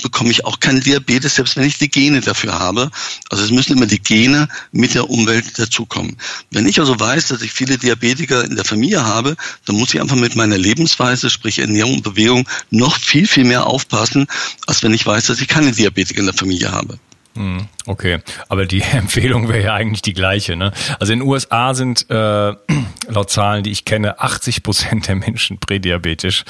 bekomme 0.02 0.30
ich 0.30 0.44
auch 0.44 0.60
keinen 0.60 0.80
Diabetes, 0.80 1.36
selbst 1.36 1.56
wenn 1.56 1.64
ich 1.64 1.78
die 1.78 1.90
Gene 1.90 2.20
dafür 2.20 2.58
habe. 2.58 2.90
Also 3.30 3.44
es 3.44 3.50
müssen 3.50 3.76
immer 3.76 3.86
die 3.86 4.00
Gene 4.00 4.48
mit 4.72 4.94
der 4.94 5.08
Umwelt 5.08 5.58
dazukommen. 5.58 6.16
Wenn 6.50 6.66
ich 6.66 6.80
also 6.80 6.98
weiß, 6.98 7.28
dass 7.28 7.42
ich 7.42 7.52
viele 7.52 7.78
Diabetiker 7.78 8.44
in 8.44 8.56
der 8.56 8.64
Familie 8.64 9.04
habe, 9.04 9.36
dann 9.66 9.76
muss 9.76 9.94
ich 9.94 10.00
einfach 10.00 10.16
mit 10.16 10.36
meiner 10.36 10.58
Lebensweise, 10.58 11.30
sprich 11.30 11.58
Ernährung 11.58 11.94
und 11.94 12.02
Bewegung, 12.02 12.48
noch 12.70 12.98
viel, 12.98 13.26
viel 13.26 13.44
mehr 13.44 13.66
aufpassen, 13.66 14.26
als 14.66 14.82
wenn 14.82 14.94
ich 14.94 15.06
weiß, 15.06 15.26
dass 15.26 15.40
ich 15.40 15.48
keine 15.48 15.72
Diabetiker 15.72 16.20
in 16.20 16.26
der 16.26 16.34
Familie 16.34 16.72
habe. 16.72 16.98
Hm, 17.36 17.66
okay, 17.86 18.20
aber 18.48 18.64
die 18.64 18.82
Empfehlung 18.92 19.48
wäre 19.48 19.64
ja 19.64 19.74
eigentlich 19.74 20.02
die 20.02 20.12
gleiche. 20.12 20.56
Ne? 20.56 20.72
Also 21.00 21.12
in 21.12 21.20
den 21.20 21.28
USA 21.28 21.74
sind 21.74 22.08
äh, 22.10 22.14
laut 23.08 23.30
Zahlen, 23.30 23.64
die 23.64 23.70
ich 23.70 23.84
kenne, 23.84 24.20
80 24.20 24.62
Prozent 24.62 25.08
der 25.08 25.16
Menschen 25.16 25.58
prädiabetisch. 25.58 26.44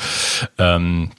Ähm, 0.59 1.11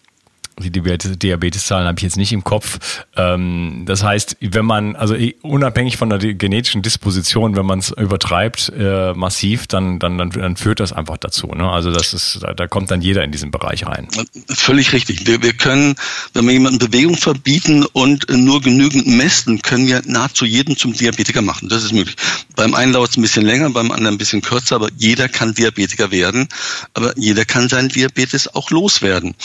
die 0.58 0.72
Diabeteszahlen 0.72 1.88
habe 1.88 2.00
ich 2.00 2.04
jetzt 2.04 2.16
nicht 2.18 2.32
im 2.32 2.44
Kopf. 2.44 3.04
Ähm, 3.18 3.84
das 3.86 4.04
heißt, 4.04 4.38
wenn 4.40 4.66
man, 4.66 4.96
also 4.96 5.16
unabhängig 5.42 5.98
von 5.98 6.10
der 6.10 6.20
genetischen 6.20 6.82
Disposition, 6.82 7.56
wenn 7.58 7.66
man 7.66 7.80
es 7.80 7.92
übertreibt 7.92 8.72
äh, 8.78 9.14
massiv, 9.14 9.68
dann, 9.68 10.00
dann, 10.00 10.18
dann, 10.18 10.56
führt 10.56 10.80
das 10.80 10.94
einfach 10.94 11.18
dazu. 11.18 11.48
Ne? 11.48 11.70
Also 11.70 11.92
das 11.92 12.14
ist, 12.14 12.40
da, 12.56 12.68
kommt 12.68 12.90
dann 12.90 13.02
jeder 13.02 13.24
in 13.24 13.32
diesen 13.32 13.52
Bereich 13.52 13.86
rein. 13.86 14.08
Völlig 14.50 14.94
richtig. 14.94 15.28
Wir, 15.28 15.42
wir 15.42 15.54
können, 15.54 15.96
wenn 16.34 16.46
wir 16.46 16.54
jemanden 16.54 16.80
Bewegung 16.80 17.18
verbieten 17.18 17.86
und 17.92 18.30
nur 18.30 18.62
genügend 18.62 19.08
messen, 19.08 19.62
können 19.62 19.88
wir 19.88 20.02
nahezu 20.06 20.46
jeden 20.46 20.78
zum 20.78 20.94
Diabetiker 20.94 21.42
machen. 21.42 21.68
Das 21.68 21.84
ist 21.84 21.92
möglich. 21.92 22.16
Beim 22.56 22.74
einen 22.74 22.94
dauert 22.94 23.10
es 23.10 23.18
ein 23.18 23.22
bisschen 23.22 23.46
länger, 23.46 23.70
beim 23.72 23.92
anderen 23.92 24.16
ein 24.16 24.18
bisschen 24.18 24.42
kürzer, 24.42 24.76
aber 24.76 24.90
jeder 24.98 25.28
kann 25.28 25.54
Diabetiker 25.54 26.12
werden. 26.12 26.48
Aber 26.94 27.14
jeder 27.18 27.44
kann 27.44 27.68
seinen 27.68 27.90
Diabetes 27.90 28.56
auch 28.56 28.72
loswerden. 28.72 29.36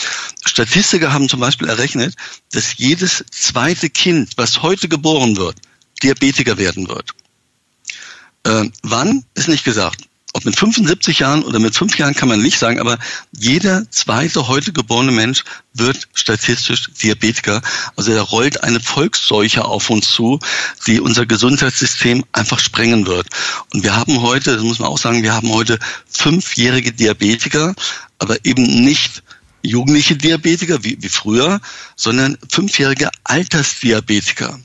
Statistisch 0.45 1.00
Statistiker 1.01 1.13
haben 1.13 1.29
zum 1.29 1.39
Beispiel 1.39 1.67
errechnet, 1.67 2.15
dass 2.51 2.77
jedes 2.77 3.25
zweite 3.31 3.89
Kind, 3.89 4.33
was 4.37 4.61
heute 4.61 4.87
geboren 4.87 5.37
wird, 5.37 5.57
Diabetiker 6.03 6.57
werden 6.57 6.87
wird. 6.87 7.11
Äh, 8.43 8.69
wann 8.83 9.25
ist 9.33 9.47
nicht 9.47 9.63
gesagt. 9.63 10.01
Ob 10.33 10.45
mit 10.45 10.55
75 10.55 11.19
Jahren 11.19 11.43
oder 11.43 11.59
mit 11.59 11.75
5 11.75 11.97
Jahren 11.97 12.15
kann 12.15 12.29
man 12.29 12.41
nicht 12.41 12.57
sagen, 12.57 12.79
aber 12.79 12.97
jeder 13.37 13.83
zweite 13.91 14.47
heute 14.47 14.71
geborene 14.71 15.11
Mensch 15.11 15.43
wird 15.73 16.07
statistisch 16.13 16.89
Diabetiker. 17.03 17.61
Also 17.97 18.13
da 18.13 18.21
rollt 18.21 18.63
eine 18.63 18.79
Volksseuche 18.79 19.65
auf 19.65 19.89
uns 19.89 20.09
zu, 20.09 20.39
die 20.87 21.01
unser 21.01 21.25
Gesundheitssystem 21.25 22.23
einfach 22.31 22.59
sprengen 22.59 23.07
wird. 23.07 23.27
Und 23.73 23.83
wir 23.83 23.93
haben 23.95 24.21
heute, 24.21 24.55
das 24.55 24.63
muss 24.63 24.79
man 24.79 24.87
auch 24.87 24.99
sagen, 24.99 25.21
wir 25.21 25.33
haben 25.33 25.51
heute 25.51 25.79
fünfjährige 26.09 26.93
Diabetiker, 26.93 27.75
aber 28.19 28.37
eben 28.45 28.63
nicht 28.85 29.23
jugendliche 29.63 30.15
Diabetiker 30.15 30.83
wie, 30.83 30.97
wie 31.01 31.09
früher, 31.09 31.61
sondern 31.95 32.37
fünfjährige 32.49 33.09
Altersdiabetiker. 33.23 34.59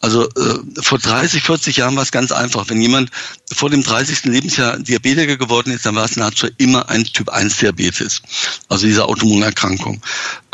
Also 0.00 0.26
äh, 0.30 0.58
vor 0.80 0.98
30, 0.98 1.42
40 1.42 1.76
Jahren 1.76 1.94
war 1.94 2.02
es 2.02 2.10
ganz 2.10 2.32
einfach. 2.32 2.68
Wenn 2.68 2.80
jemand 2.80 3.10
vor 3.52 3.68
dem 3.68 3.82
30. 3.82 4.24
Lebensjahr 4.24 4.78
Diabetiker 4.78 5.36
geworden 5.36 5.72
ist, 5.72 5.84
dann 5.84 5.94
war 5.94 6.06
es 6.06 6.16
nahezu 6.16 6.48
immer 6.56 6.88
ein 6.88 7.04
Typ 7.04 7.28
1 7.28 7.58
Diabetes, 7.58 8.22
also 8.68 8.86
diese 8.86 9.04
Autoimmunerkrankung. 9.04 10.00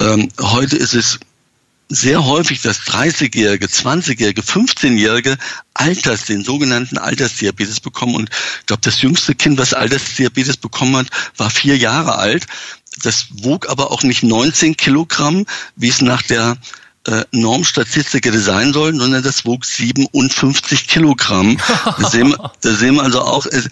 Ähm, 0.01 0.29
heute 0.41 0.77
ist 0.77 0.95
es 0.95 1.21
sehr 1.89 2.25
häufig, 2.25 2.63
dass 2.63 2.81
30-Jährige, 2.81 3.67
20-Jährige, 3.67 4.43
15-Jährige 4.43 5.39
Alters, 5.75 6.25
den 6.25 6.43
sogenannten 6.43 6.99
Altersdiabetes 6.99 7.79
bekommen. 7.79 8.17
Und 8.17 8.31
ich 8.61 8.67
glaube, 8.67 8.83
das 8.83 9.03
jüngste 9.03 9.37
Kind, 9.37 9.59
was 9.59 9.75
Altersdiabetes 9.75 10.57
bekommen 10.57 10.97
hat, 10.97 11.07
war 11.37 11.51
vier 11.51 11.77
Jahre 11.77 12.17
alt. 12.17 12.47
Das 13.03 13.27
wog 13.31 13.69
aber 13.69 13.91
auch 13.91 14.03
nicht 14.03 14.23
19 14.23 14.77
Kilogramm, 14.77 15.47
wie 15.77 15.89
es 15.89 16.01
nach 16.01 16.23
der 16.23 16.57
äh, 17.07 17.25
Normstatistik 17.31 18.27
hätte 18.27 18.41
sein 18.41 18.73
sollen, 18.73 18.99
sondern 18.99 19.23
das 19.23 19.45
wog 19.45 19.65
57 19.65 20.89
Kilogramm. 20.89 21.57
Da 21.99 22.09
sehen 22.09 22.31
wir, 22.31 22.53
da 22.61 22.73
sehen 22.73 22.97
wir 22.97 23.03
also 23.03 23.21
auch, 23.21 23.47
äh, 23.47 23.63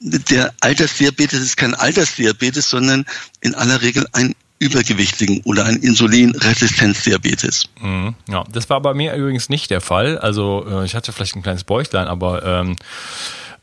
der 0.00 0.52
Altersdiabetes 0.60 1.40
ist 1.40 1.56
kein 1.56 1.74
Altersdiabetes, 1.74 2.68
sondern 2.70 3.06
in 3.40 3.54
aller 3.54 3.80
Regel 3.80 4.06
ein 4.12 4.34
übergewichtigen 4.58 5.40
oder 5.44 5.64
ein 5.64 5.76
Insulinresistenzdiabetes. 5.76 7.68
Mhm, 7.80 8.14
ja, 8.28 8.44
das 8.50 8.70
war 8.70 8.80
bei 8.80 8.94
mir 8.94 9.14
übrigens 9.14 9.48
nicht 9.48 9.70
der 9.70 9.80
Fall. 9.80 10.18
Also 10.18 10.66
äh, 10.70 10.84
ich 10.84 10.94
hatte 10.94 11.12
vielleicht 11.12 11.36
ein 11.36 11.42
kleines 11.42 11.64
Bäuchlein, 11.64 12.06
aber 12.06 12.44
ähm, 12.44 12.76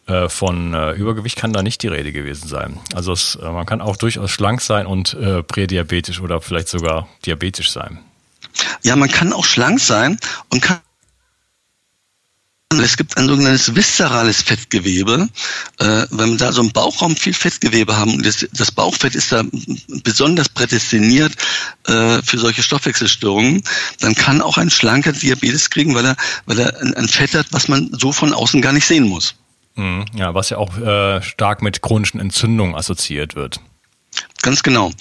äh, 0.07 0.29
von 0.29 0.73
äh, 0.73 0.91
Übergewicht 0.93 1.37
kann 1.37 1.53
da 1.53 1.63
nicht 1.63 1.83
die 1.83 1.87
Rede 1.87 2.11
gewesen 2.11 2.47
sein. 2.47 2.79
Also 2.93 3.11
es, 3.11 3.35
äh, 3.35 3.49
man 3.49 3.65
kann 3.65 3.81
auch 3.81 3.97
durchaus 3.97 4.31
schlank 4.31 4.61
sein 4.61 4.85
und 4.85 5.13
äh, 5.13 5.43
prädiabetisch 5.43 6.19
oder 6.21 6.41
vielleicht 6.41 6.69
sogar 6.69 7.07
diabetisch 7.25 7.71
sein. 7.71 7.99
Ja, 8.83 8.95
man 8.95 9.09
kann 9.09 9.33
auch 9.33 9.45
schlank 9.45 9.79
sein 9.79 10.17
und 10.49 10.61
kann 10.61 10.79
es 12.79 12.95
gibt 12.95 13.17
ein 13.17 13.27
sogenanntes 13.27 13.75
viszerales 13.75 14.41
Fettgewebe. 14.41 15.27
Äh, 15.79 16.05
wenn 16.09 16.31
wir 16.31 16.37
da 16.37 16.51
so 16.53 16.61
im 16.61 16.71
Bauchraum 16.71 17.15
viel 17.15 17.33
Fettgewebe 17.33 17.97
haben 17.97 18.15
und 18.15 18.25
das, 18.25 18.47
das 18.53 18.71
Bauchfett 18.71 19.13
ist 19.13 19.31
da 19.31 19.43
besonders 20.03 20.47
prädestiniert 20.47 21.33
äh, 21.87 22.21
für 22.21 22.37
solche 22.37 22.63
Stoffwechselstörungen, 22.63 23.63
dann 23.99 24.15
kann 24.15 24.41
auch 24.41 24.57
ein 24.57 24.69
schlanker 24.69 25.11
Diabetes 25.11 25.69
kriegen, 25.69 25.95
weil 25.95 26.05
er, 26.05 26.15
weil 26.45 26.59
er 26.59 26.79
ein, 26.81 26.93
ein 26.93 27.07
Fett 27.07 27.33
hat, 27.33 27.47
was 27.51 27.67
man 27.67 27.91
so 27.91 28.11
von 28.11 28.33
außen 28.33 28.61
gar 28.61 28.71
nicht 28.73 28.87
sehen 28.87 29.07
muss. 29.07 29.35
Mhm. 29.75 30.05
Ja, 30.15 30.33
was 30.33 30.49
ja 30.49 30.57
auch 30.57 30.77
äh, 30.77 31.21
stark 31.21 31.61
mit 31.61 31.81
chronischen 31.81 32.19
Entzündungen 32.19 32.75
assoziiert 32.75 33.35
wird. 33.35 33.59
Ganz 34.41 34.63
genau 34.63 34.91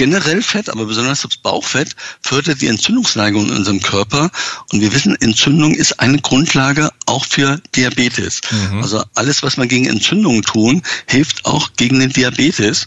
generell 0.00 0.40
Fett, 0.40 0.70
aber 0.70 0.86
besonders 0.86 1.20
das 1.20 1.36
Bauchfett 1.36 1.94
fördert 2.22 2.62
die 2.62 2.68
Entzündungsneigung 2.68 3.50
in 3.50 3.56
unserem 3.56 3.82
Körper. 3.82 4.30
Und 4.72 4.80
wir 4.80 4.94
wissen, 4.94 5.14
Entzündung 5.20 5.74
ist 5.74 6.00
eine 6.00 6.16
Grundlage 6.16 6.88
auch 7.04 7.26
für 7.26 7.60
Diabetes. 7.76 8.40
Mhm. 8.50 8.80
Also 8.80 9.04
alles, 9.14 9.42
was 9.42 9.58
wir 9.58 9.66
gegen 9.66 9.84
Entzündungen 9.84 10.40
tun, 10.40 10.82
hilft 11.06 11.44
auch 11.44 11.74
gegen 11.76 12.00
den 12.00 12.08
Diabetes. 12.08 12.86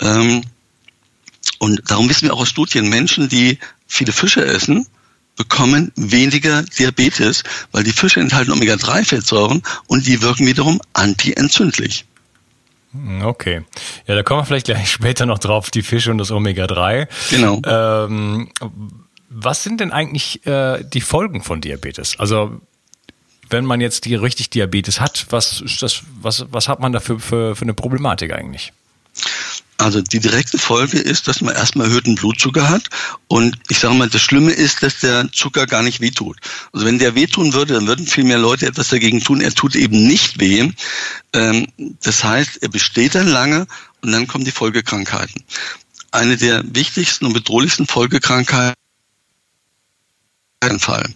Ähm, 0.00 0.44
und 1.58 1.82
darum 1.88 2.08
wissen 2.08 2.28
wir 2.28 2.34
auch 2.34 2.42
aus 2.42 2.50
Studien, 2.50 2.88
Menschen, 2.88 3.28
die 3.28 3.58
viele 3.88 4.12
Fische 4.12 4.44
essen, 4.44 4.86
bekommen 5.36 5.92
weniger 5.96 6.62
Diabetes, 6.62 7.42
weil 7.72 7.84
die 7.84 7.92
Fische 7.92 8.20
enthalten 8.20 8.52
Omega-3-Fettsäuren 8.52 9.62
und 9.86 10.06
die 10.06 10.22
wirken 10.22 10.46
wiederum 10.46 10.80
antientzündlich. 10.92 12.04
Hm, 12.92 13.22
okay. 13.22 13.62
Ja, 14.06 14.14
da 14.14 14.22
kommen 14.22 14.40
wir 14.40 14.44
vielleicht 14.44 14.66
gleich 14.66 14.90
später 14.92 15.26
noch 15.26 15.38
drauf, 15.38 15.70
die 15.70 15.82
Fische 15.82 16.10
und 16.10 16.18
das 16.18 16.30
Omega-3. 16.30 17.08
Genau. 17.30 17.60
Ähm, 17.64 18.50
was 19.28 19.62
sind 19.62 19.80
denn 19.80 19.92
eigentlich 19.92 20.46
äh, 20.46 20.84
die 20.84 21.00
Folgen 21.00 21.42
von 21.42 21.60
Diabetes? 21.60 22.18
Also 22.18 22.60
wenn 23.48 23.64
man 23.64 23.80
jetzt 23.80 24.04
die 24.04 24.14
richtig 24.14 24.50
Diabetes 24.50 25.00
hat, 25.00 25.26
was, 25.30 25.62
das, 25.80 26.02
was, 26.20 26.46
was 26.50 26.68
hat 26.68 26.80
man 26.80 26.92
dafür 26.92 27.18
für, 27.20 27.56
für 27.56 27.62
eine 27.62 27.74
Problematik 27.74 28.32
eigentlich? 28.32 28.72
Also 29.82 30.00
die 30.00 30.20
direkte 30.20 30.58
Folge 30.58 30.98
ist, 30.98 31.26
dass 31.26 31.40
man 31.40 31.54
erstmal 31.54 31.88
erhöhten 31.88 32.14
Blutzucker 32.14 32.68
hat. 32.68 32.88
Und 33.26 33.58
ich 33.68 33.80
sage 33.80 33.94
mal, 33.94 34.08
das 34.08 34.22
Schlimme 34.22 34.52
ist, 34.52 34.82
dass 34.82 35.00
der 35.00 35.30
Zucker 35.32 35.66
gar 35.66 35.82
nicht 35.82 36.00
wehtut. 36.00 36.38
Also 36.72 36.86
wenn 36.86 37.00
der 37.00 37.16
wehtun 37.16 37.52
würde, 37.52 37.74
dann 37.74 37.88
würden 37.88 38.06
viel 38.06 38.22
mehr 38.22 38.38
Leute 38.38 38.66
etwas 38.66 38.90
dagegen 38.90 39.20
tun. 39.20 39.40
Er 39.40 39.52
tut 39.52 39.74
eben 39.74 40.06
nicht 40.06 40.38
weh. 40.38 40.70
Ähm, 41.32 41.66
das 42.02 42.22
heißt, 42.22 42.62
er 42.62 42.68
besteht 42.68 43.16
dann 43.16 43.26
lange 43.26 43.66
und 44.02 44.12
dann 44.12 44.28
kommen 44.28 44.44
die 44.44 44.52
Folgekrankheiten. 44.52 45.42
Eine 46.12 46.36
der 46.36 46.62
wichtigsten 46.74 47.26
und 47.26 47.32
bedrohlichsten 47.32 47.86
Folgekrankheiten 47.86 48.76
Fall. 50.78 51.08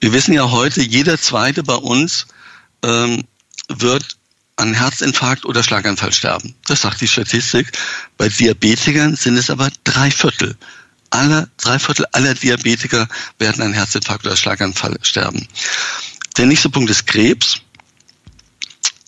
Wir 0.00 0.12
wissen 0.12 0.34
ja 0.34 0.50
heute, 0.50 0.82
jeder 0.82 1.16
zweite 1.16 1.62
bei 1.62 1.76
uns 1.76 2.26
ähm, 2.82 3.22
wird 3.68 4.16
an 4.56 4.74
Herzinfarkt 4.74 5.44
oder 5.44 5.62
Schlaganfall 5.62 6.12
sterben. 6.12 6.54
Das 6.66 6.82
sagt 6.82 7.00
die 7.00 7.08
Statistik. 7.08 7.72
Bei 8.16 8.28
Diabetikern 8.28 9.16
sind 9.16 9.36
es 9.36 9.50
aber 9.50 9.70
drei 9.84 10.10
Viertel. 10.10 10.56
Aller, 11.10 11.48
drei 11.58 11.78
Viertel 11.78 12.06
aller 12.12 12.34
Diabetiker 12.34 13.08
werden 13.38 13.62
an 13.62 13.72
Herzinfarkt 13.72 14.26
oder 14.26 14.36
Schlaganfall 14.36 14.98
sterben. 15.02 15.46
Der 16.36 16.46
nächste 16.46 16.68
Punkt 16.68 16.90
ist 16.90 17.06
Krebs. 17.06 17.60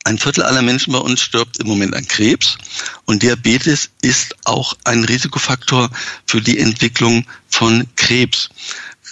Ein 0.04 0.18
Viertel 0.18 0.44
aller 0.44 0.62
Menschen 0.62 0.92
bei 0.92 1.00
uns 1.00 1.20
stirbt 1.20 1.58
im 1.58 1.66
Moment 1.66 1.96
an 1.96 2.06
Krebs 2.06 2.58
und 3.06 3.24
Diabetes 3.24 3.90
ist 4.02 4.36
auch 4.44 4.74
ein 4.84 5.02
Risikofaktor 5.02 5.90
für 6.26 6.40
die 6.40 6.60
Entwicklung 6.60 7.26
von 7.48 7.88
Krebs. 7.96 8.50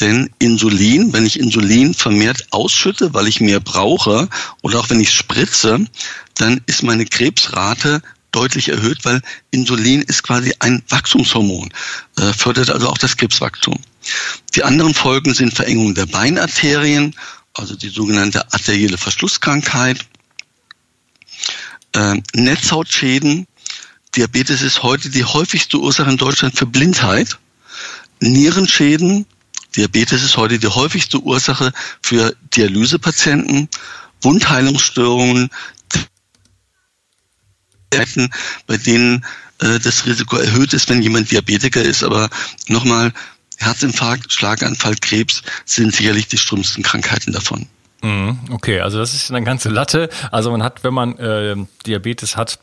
Denn 0.00 0.30
Insulin, 0.38 1.12
wenn 1.12 1.26
ich 1.26 1.38
Insulin 1.38 1.94
vermehrt 1.94 2.46
ausschütte, 2.50 3.14
weil 3.14 3.28
ich 3.28 3.40
mehr 3.40 3.60
brauche, 3.60 4.28
oder 4.62 4.80
auch 4.80 4.90
wenn 4.90 5.00
ich 5.00 5.12
spritze, 5.12 5.84
dann 6.34 6.60
ist 6.66 6.82
meine 6.82 7.06
Krebsrate 7.06 8.02
deutlich 8.32 8.68
erhöht, 8.68 9.04
weil 9.04 9.22
Insulin 9.50 10.02
ist 10.02 10.22
quasi 10.24 10.52
ein 10.58 10.82
Wachstumshormon, 10.88 11.70
äh, 12.16 12.32
fördert 12.32 12.70
also 12.70 12.88
auch 12.88 12.98
das 12.98 13.16
Krebswachstum. 13.16 13.78
Die 14.54 14.64
anderen 14.64 14.94
Folgen 14.94 15.34
sind 15.34 15.54
Verengung 15.54 15.94
der 15.94 16.06
Beinarterien, 16.06 17.14
also 17.54 17.76
die 17.76 17.88
sogenannte 17.88 18.52
arterielle 18.52 18.98
Verschlusskrankheit, 18.98 20.04
äh, 21.92 22.16
Netzhautschäden. 22.34 23.46
Diabetes 24.16 24.62
ist 24.62 24.82
heute 24.82 25.10
die 25.10 25.24
häufigste 25.24 25.78
Ursache 25.78 26.10
in 26.10 26.16
Deutschland 26.16 26.56
für 26.56 26.66
Blindheit. 26.66 27.38
Nierenschäden, 28.20 29.26
Diabetes 29.76 30.22
ist 30.22 30.36
heute 30.36 30.58
die 30.58 30.68
häufigste 30.68 31.20
Ursache 31.20 31.72
für 32.02 32.34
Dialysepatienten, 32.54 33.68
Wundheilungsstörungen, 34.22 35.50
bei 38.66 38.76
denen 38.76 39.24
äh, 39.60 39.78
das 39.78 40.06
Risiko 40.06 40.36
erhöht 40.36 40.72
ist, 40.72 40.88
wenn 40.88 41.02
jemand 41.02 41.30
Diabetiker 41.30 41.82
ist. 41.82 42.02
Aber 42.02 42.28
nochmal, 42.68 43.12
Herzinfarkt, 43.58 44.32
Schlaganfall, 44.32 44.96
Krebs 45.00 45.42
sind 45.64 45.94
sicherlich 45.94 46.28
die 46.28 46.38
schlimmsten 46.38 46.82
Krankheiten 46.82 47.32
davon. 47.32 47.66
Mhm, 48.02 48.38
okay, 48.50 48.80
also 48.80 48.98
das 48.98 49.14
ist 49.14 49.30
eine 49.30 49.44
ganze 49.44 49.70
Latte. 49.70 50.10
Also 50.30 50.50
man 50.50 50.62
hat, 50.62 50.84
wenn 50.84 50.92
man 50.92 51.16
äh, 51.18 51.56
Diabetes 51.86 52.36
hat, 52.36 52.58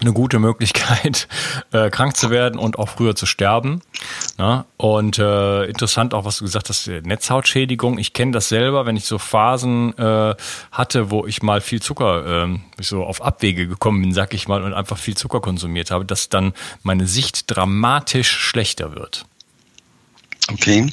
eine 0.00 0.12
gute 0.12 0.38
Möglichkeit, 0.38 1.28
äh, 1.72 1.90
krank 1.90 2.16
zu 2.16 2.30
werden 2.30 2.58
und 2.58 2.78
auch 2.78 2.90
früher 2.90 3.14
zu 3.14 3.26
sterben. 3.26 3.80
Na? 4.36 4.66
Und 4.76 5.18
äh, 5.18 5.64
interessant 5.64 6.14
auch, 6.14 6.24
was 6.24 6.38
du 6.38 6.44
gesagt 6.44 6.68
hast, 6.68 6.86
Netzhautschädigung. 6.86 7.98
Ich 7.98 8.12
kenne 8.12 8.32
das 8.32 8.48
selber, 8.48 8.86
wenn 8.86 8.96
ich 8.96 9.04
so 9.04 9.18
Phasen 9.18 9.96
äh, 9.98 10.34
hatte, 10.70 11.10
wo 11.10 11.26
ich 11.26 11.42
mal 11.42 11.60
viel 11.60 11.80
Zucker, 11.80 12.44
äh, 12.44 12.58
so 12.80 13.04
auf 13.04 13.22
Abwege 13.22 13.66
gekommen 13.66 14.02
bin, 14.02 14.12
sag 14.12 14.34
ich 14.34 14.48
mal, 14.48 14.62
und 14.62 14.74
einfach 14.74 14.98
viel 14.98 15.16
Zucker 15.16 15.40
konsumiert 15.40 15.90
habe, 15.90 16.04
dass 16.04 16.28
dann 16.28 16.52
meine 16.82 17.06
Sicht 17.06 17.44
dramatisch 17.46 18.30
schlechter 18.30 18.94
wird. 18.94 19.24
Okay. 20.52 20.90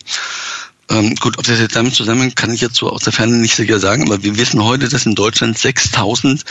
Ähm, 0.93 1.15
gut, 1.15 1.39
ob 1.39 1.45
das 1.45 1.59
jetzt 1.59 1.75
damit 1.75 1.95
zusammenhängt, 1.95 2.35
kann 2.35 2.53
ich 2.53 2.61
jetzt 2.61 2.75
so 2.75 2.89
aus 2.89 3.03
der 3.03 3.13
Ferne 3.13 3.37
nicht 3.37 3.55
sicher 3.55 3.79
sagen, 3.79 4.03
aber 4.03 4.21
wir 4.21 4.37
wissen 4.37 4.63
heute, 4.63 4.89
dass 4.89 5.07
in 5.07 5.15
Deutschland 5.15 5.57
6000 5.57 6.43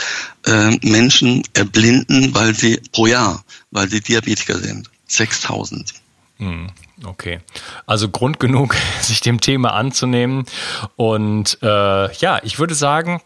äh, 0.46 0.76
Menschen 0.82 1.44
erblinden, 1.54 2.34
weil 2.34 2.52
sie 2.52 2.80
pro 2.90 3.06
Jahr, 3.06 3.44
weil 3.70 3.88
sie 3.88 4.00
Diabetiker 4.00 4.58
sind. 4.58 4.90
6000. 5.06 5.94
Hm, 6.38 6.70
okay, 7.04 7.38
also 7.86 8.08
Grund 8.08 8.40
genug, 8.40 8.74
sich 9.00 9.20
dem 9.20 9.40
Thema 9.40 9.74
anzunehmen. 9.74 10.44
Und 10.96 11.58
äh, 11.62 12.12
ja, 12.16 12.40
ich 12.42 12.58
würde 12.58 12.74
sagen, 12.74 13.20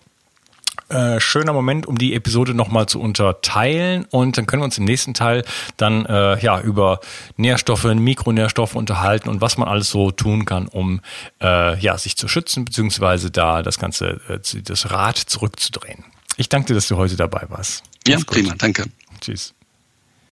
äh, 0.88 1.20
schöner 1.20 1.52
Moment, 1.52 1.86
um 1.86 1.98
die 1.98 2.14
Episode 2.14 2.54
nochmal 2.54 2.86
zu 2.86 3.00
unterteilen. 3.00 4.06
Und 4.10 4.38
dann 4.38 4.46
können 4.46 4.62
wir 4.62 4.64
uns 4.64 4.78
im 4.78 4.84
nächsten 4.84 5.14
Teil 5.14 5.44
dann 5.76 6.06
äh, 6.06 6.38
ja 6.40 6.60
über 6.60 7.00
Nährstoffe, 7.36 7.84
Mikronährstoffe 7.84 8.74
unterhalten 8.74 9.28
und 9.28 9.40
was 9.40 9.58
man 9.58 9.68
alles 9.68 9.90
so 9.90 10.10
tun 10.10 10.44
kann, 10.44 10.68
um 10.68 11.00
äh, 11.42 11.78
ja 11.80 11.98
sich 11.98 12.16
zu 12.16 12.28
schützen, 12.28 12.64
beziehungsweise 12.64 13.30
da 13.30 13.62
das 13.62 13.78
Ganze, 13.78 14.20
äh, 14.28 14.62
das 14.62 14.90
Rad 14.90 15.16
zurückzudrehen. 15.16 16.04
Ich 16.36 16.48
danke 16.48 16.68
dir, 16.68 16.74
dass 16.74 16.88
du 16.88 16.96
heute 16.96 17.16
dabei 17.16 17.46
warst. 17.48 17.82
Ja, 18.06 18.18
prima, 18.24 18.54
danke. 18.56 18.84
Tschüss. 19.20 19.55